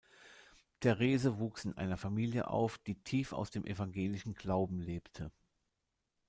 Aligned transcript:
Therese 0.79 1.37
wuchs 1.37 1.63
in 1.63 1.77
einer 1.77 1.95
Familie 1.95 2.47
auf, 2.47 2.79
die 2.79 2.95
tief 3.03 3.33
aus 3.33 3.51
dem 3.51 3.67
evangelischen 3.67 4.33
Glauben 4.33 4.79
lebte. 4.79 5.31